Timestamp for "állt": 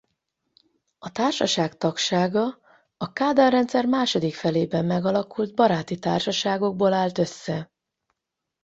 6.93-7.17